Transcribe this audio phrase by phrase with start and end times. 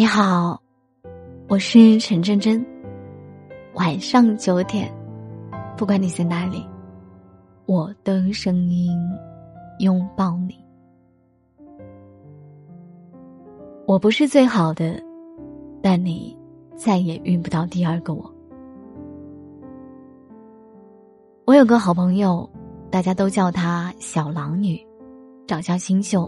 [0.00, 0.58] 你好，
[1.46, 2.64] 我是陈真真。
[3.74, 4.90] 晚上九点，
[5.76, 6.66] 不管你在哪里，
[7.66, 8.98] 我的声音
[9.80, 10.56] 拥抱你。
[13.86, 14.98] 我不是最好的，
[15.82, 16.34] 但你
[16.76, 18.34] 再也遇不到第二个我。
[21.44, 22.48] 我有个好朋友，
[22.90, 24.80] 大家都叫她小狼女，
[25.46, 26.26] 长相清秀，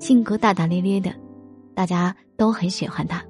[0.00, 1.14] 性格大大咧咧的。
[1.72, 3.22] 大家都很喜欢她。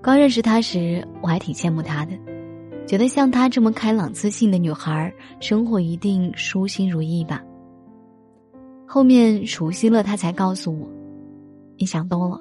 [0.00, 2.12] 刚认识她时，我还挺羡慕她的，
[2.86, 7.42] 觉得像她这么开朗自信的女孩，生活一定舒心如意吧。
[8.86, 10.88] 后面熟悉了，她才告诉我
[11.76, 12.40] ：“你想多了，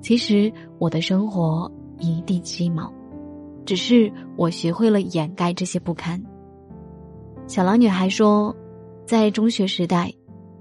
[0.00, 2.92] 其实我的生活一地鸡毛，
[3.64, 6.22] 只是我学会了掩盖这些不堪。”
[7.48, 8.54] 小狼女孩说，
[9.04, 10.14] 在中学时代，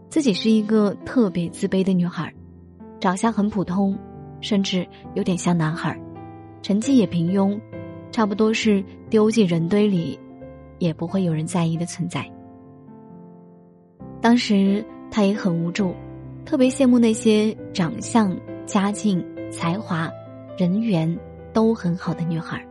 [0.09, 2.34] 自己是一个特别自卑的女孩。
[3.00, 3.98] 长相很普通，
[4.42, 5.98] 甚至有点像男孩，
[6.62, 7.59] 成绩也平庸，
[8.12, 10.20] 差不多是丢进人堆里，
[10.78, 12.26] 也不会有人在意的存在。
[14.22, 15.94] 当时他也很无助，
[16.45, 20.10] 特别羡慕那些长相、家境、才华、
[20.58, 21.17] 人缘
[21.54, 22.64] 都很好的女孩。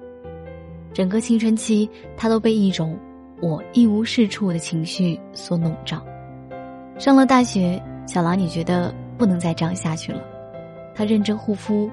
[0.92, 2.98] 整个青春期，他都被一种
[3.40, 6.04] 我一无是处的情绪所笼罩。
[6.98, 8.94] 上了大学，小狼，你觉得？
[9.18, 10.22] 不能再这样下去了。
[10.98, 11.88] 他认真护肤，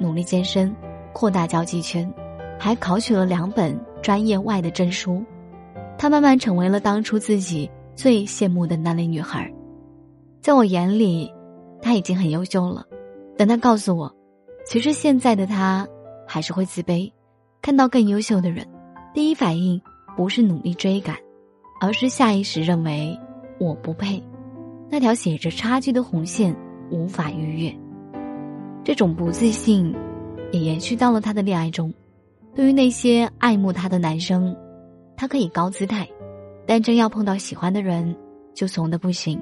[0.00, 0.74] 努力健身，
[1.12, 2.12] 扩大交际圈，
[2.58, 5.24] 还考取了两本专业外的证书。
[5.96, 9.48] 他慢慢成为了当初自己最羡慕的那类女孩。
[10.40, 11.32] 在我眼里，
[11.80, 12.84] 他已经很优秀了。
[13.36, 14.12] 但他告诉我，
[14.66, 15.86] 其实现在的他
[16.26, 17.12] 还是会自卑，
[17.62, 18.66] 看到更优秀的人，
[19.14, 19.80] 第一反应
[20.16, 21.14] 不是努力追赶，
[21.80, 23.16] 而是下意识认为
[23.60, 24.20] 我不配。
[24.90, 26.56] 那条写着差距的红线。
[26.90, 27.78] 无法逾越，
[28.84, 29.94] 这种不自信
[30.52, 31.92] 也延续到了他的恋爱中。
[32.54, 34.56] 对于那些爱慕他的男生，
[35.16, 36.08] 他可以高姿态，
[36.66, 38.16] 但真要碰到喜欢的人，
[38.54, 39.40] 就怂的不行，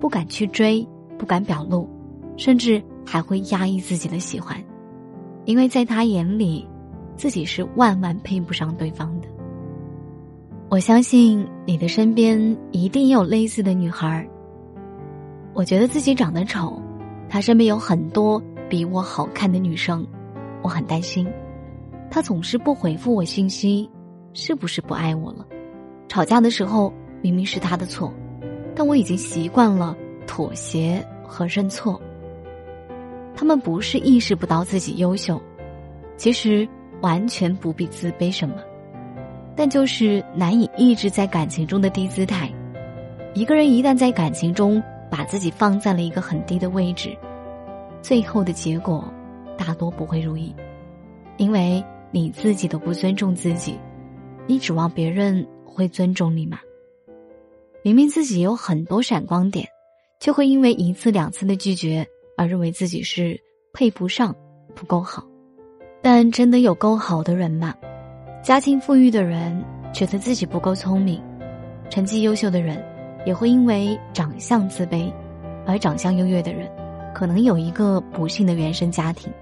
[0.00, 0.86] 不敢去追，
[1.18, 1.88] 不敢表露，
[2.36, 4.56] 甚至还会压抑自己的喜欢，
[5.44, 6.66] 因为在他眼里，
[7.16, 9.28] 自己是万万配不上对方的。
[10.68, 14.26] 我相信你的身边一定有类似的女孩儿。
[15.52, 16.80] 我觉得自己长得丑，
[17.28, 20.06] 他身边有很多比我好看的女生，
[20.62, 21.26] 我很担心。
[22.10, 23.88] 他总是不回复我信息，
[24.32, 25.46] 是不是不爱我了？
[26.08, 28.12] 吵架的时候明明是他的错，
[28.74, 29.96] 但我已经习惯了
[30.26, 32.00] 妥协和认错。
[33.34, 35.40] 他们不是意识不到自己优秀，
[36.16, 36.66] 其实
[37.02, 38.56] 完全不必自卑什么，
[39.54, 42.50] 但就是难以抑制在感情中的低姿态。
[43.34, 47.14] 一个人一旦在感情中，把自己放在了一个很低的位置，
[48.06, 49.12] 最后的结果
[49.58, 50.54] 大多不会如意，
[51.38, 53.76] 因为你自己都不尊重自己，
[54.46, 56.60] 你指望别人会尊重你吗？
[57.82, 59.66] 明明自己有很多闪光点，
[60.20, 62.06] 却会因为一次两次的拒绝
[62.36, 63.36] 而认为自己是
[63.72, 64.32] 配不上、
[64.72, 65.26] 不够好。
[66.00, 67.74] 但真的有够好的人吗？
[68.40, 69.60] 家境富裕的人
[69.92, 71.20] 觉得自己不够聪明，
[71.90, 72.80] 成绩优秀的人。
[73.24, 75.12] 也会因为长相自卑，
[75.66, 76.70] 而长相优越的人，
[77.16, 79.32] 可能有一个不幸的原生家庭；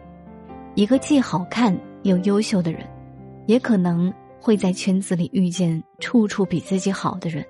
[0.76, 2.86] 一个既好看又优秀的人，
[3.46, 7.44] 也可能会在圈子里遇见处处比自己好的人。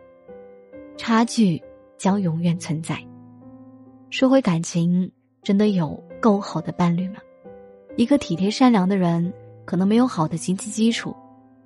[0.96, 1.62] 差距
[1.98, 2.98] 将永远存在。
[4.08, 5.12] 说回感情，
[5.42, 7.16] 真的有够好的伴侣吗？
[7.98, 9.30] 一个体贴善良的人，
[9.66, 11.14] 可能没有好的经济基础，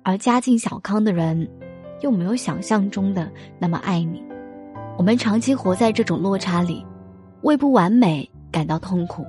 [0.03, 1.49] 而家境小康的人，
[2.01, 4.21] 又没有想象中的那么爱你。
[4.97, 6.85] 我们长期活在这种落差里，
[7.43, 9.25] 为不完美感到痛苦，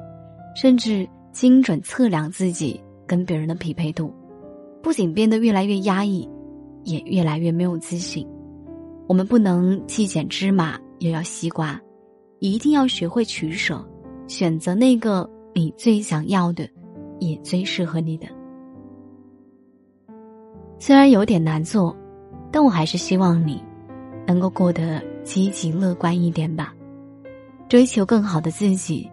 [0.54, 4.12] 甚至精准测量自己跟别人的匹配度，
[4.82, 6.28] 不仅变得越来越压抑，
[6.84, 8.26] 也越来越没有自信。
[9.08, 11.81] 我们不能既捡芝麻又要西瓜，
[12.38, 13.84] 一定要学会取舍，
[14.26, 16.69] 选择那个你最想要的，
[17.19, 18.26] 也最适合你的。
[20.78, 21.96] 虽然有点难做，
[22.50, 23.62] 但我还是希望你
[24.26, 25.02] 能够过得。
[25.23, 26.75] 积极乐观一点吧，
[27.70, 29.08] 追求更好的自己，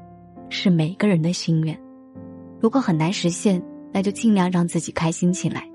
[0.50, 1.80] 是每个人的心愿。
[2.60, 3.62] 如果很难实现，
[3.94, 5.70] 那就尽量让自己开心起来。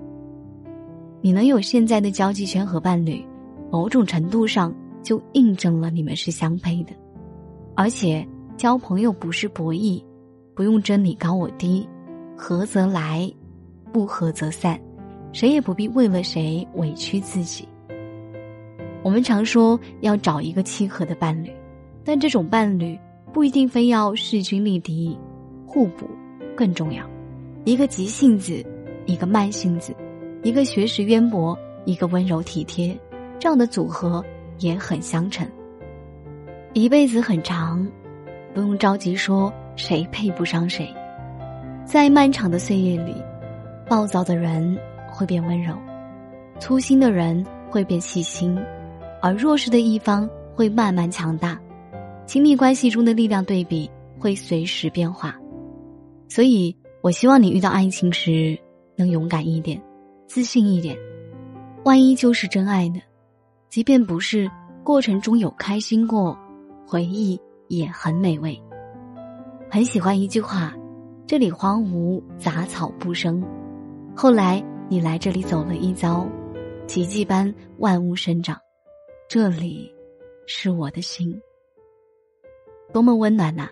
[1.20, 3.24] 你能有现在的交际圈和伴侣，
[3.70, 6.90] 某种程度上就印证了你们是相配的。
[7.76, 8.26] 而且，
[8.56, 10.04] 交朋友不是博弈，
[10.52, 11.88] 不用争你高我低，
[12.36, 13.32] 合则来，
[13.92, 14.76] 不合则散，
[15.32, 17.64] 谁也不必为了谁委屈自己。
[19.04, 21.52] 我们常说要找一个契合的伴侣，
[22.04, 22.98] 但这种伴侣
[23.32, 25.18] 不一定非要势均力敌、
[25.66, 26.08] 互补，
[26.56, 27.04] 更重要。
[27.64, 28.64] 一个急性子，
[29.06, 29.94] 一个慢性子，
[30.42, 32.98] 一个学识渊博，一个温柔体贴，
[33.38, 34.24] 这样的组合
[34.58, 35.46] 也很相称。
[36.72, 37.86] 一辈子很长，
[38.52, 40.92] 不用着急说谁配不上谁。
[41.84, 43.14] 在漫长的岁月里，
[43.88, 44.76] 暴躁的人
[45.10, 45.74] 会变温柔，
[46.58, 48.58] 粗心的人会变细心，
[49.20, 51.60] 而弱势的一方会慢慢强大。
[52.26, 55.38] 亲密关系中的力量对比会随时变化，
[56.28, 56.76] 所以。
[57.02, 58.56] 我希望你遇到爱情时
[58.94, 59.82] 能勇敢一点，
[60.28, 60.96] 自信一点。
[61.84, 63.00] 万一就是真爱呢？
[63.68, 64.48] 即便不是，
[64.84, 66.38] 过程中有开心过，
[66.86, 67.36] 回忆
[67.66, 68.56] 也很美味。
[69.68, 70.72] 很喜欢一句话
[71.26, 73.42] ：“这里荒芜，杂草不生。”
[74.14, 76.24] 后来你来这里走了一遭，
[76.86, 78.56] 奇迹般万物生长。
[79.28, 79.92] 这里，
[80.46, 81.36] 是我的心，
[82.92, 83.68] 多么温暖呐！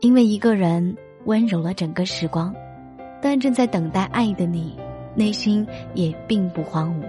[0.00, 0.96] 因为一个人。
[1.26, 2.54] 温柔了整个时光，
[3.22, 4.76] 但正在等待爱的你，
[5.14, 7.04] 内心也并不荒芜，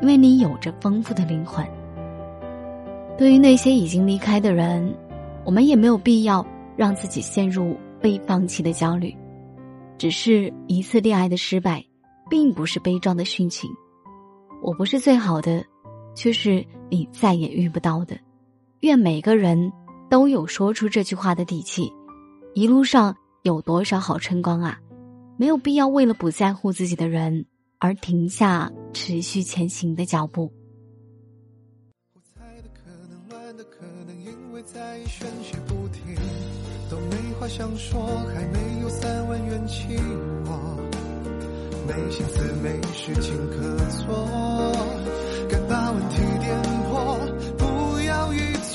[0.00, 1.66] 因为你有着丰富的灵魂。
[3.18, 4.94] 对于那些已经离开的人，
[5.44, 6.46] 我们也没有必要
[6.76, 9.12] 让自己陷入被放弃的焦虑。
[9.98, 11.84] 只是一次恋爱的失败，
[12.30, 13.68] 并不是悲壮的殉情。
[14.62, 15.64] 我不是最好的，
[16.14, 18.16] 却是你再也遇不到的。
[18.82, 19.72] 愿每个人
[20.10, 21.90] 都有说出这句话的底气，
[22.52, 23.16] 一路上。
[23.42, 24.78] 有多少好春光啊！
[25.38, 27.46] 没有必要为了不在乎自己的人
[27.78, 30.52] 而停下持续前行的脚步
[32.12, 36.14] 我猜的可能的可能因为在意顺序不停。
[36.90, 38.04] 都没话想说，
[38.34, 39.96] 还没有三万元请
[40.44, 40.76] 我，
[41.88, 43.74] 没心思，没事情可
[44.04, 44.12] 做，
[45.48, 46.60] 敢把问题点
[46.90, 47.16] 破，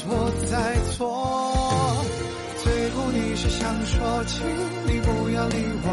[0.10, 0.14] 要
[0.74, 0.98] 一错
[2.64, 3.06] 最后。
[3.12, 4.46] 你是想说，请
[4.88, 5.88] 你不要理我，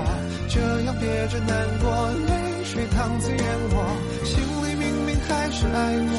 [0.48, 1.90] 这样憋着难过，
[2.26, 3.84] 泪水淌自眼窝，
[4.24, 5.78] 心里明明还是爱
[6.08, 6.16] 我。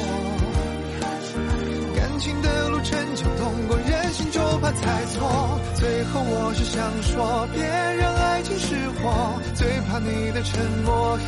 [1.96, 5.60] 感情的路程就通过人心，就怕猜错。
[5.74, 11.22] 最后我是想说，别让爱情失火，最怕你的沉默，捍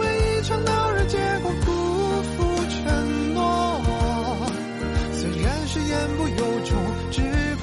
[0.00, 1.72] 卫一场闹热结果辜
[2.36, 2.36] 负
[2.68, 3.65] 承诺。
[6.06, 7.55] 言不由衷。